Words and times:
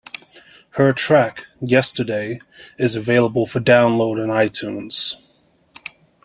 Her 0.71 0.93
track, 0.93 1.45
"Yesterday", 1.61 2.39
is 2.79 2.95
available 2.95 3.45
for 3.45 3.59
download 3.59 4.19
on 4.19 4.29
iTunes. 4.29 5.13